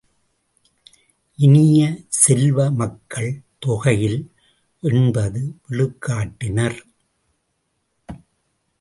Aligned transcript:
இனிய 1.39 1.81
செல்வ, 2.07 2.71
மக்கள் 2.71 3.43
தொகையில் 3.59 4.19
எண்பது 4.83 5.41
விழுக்காட்டினர். 5.69 6.79